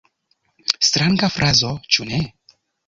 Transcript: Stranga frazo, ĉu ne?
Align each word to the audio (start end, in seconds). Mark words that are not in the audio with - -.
Stranga 0.89 1.31
frazo, 1.37 1.73
ĉu 1.95 2.11
ne? 2.13 2.25